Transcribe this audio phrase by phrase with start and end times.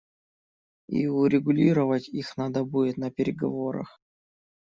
[0.89, 4.01] И урегулировать их надо будет на переговорах.